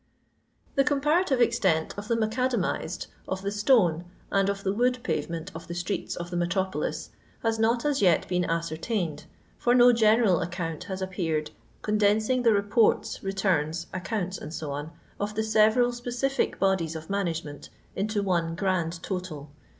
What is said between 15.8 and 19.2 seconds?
specific bodies of management into one grand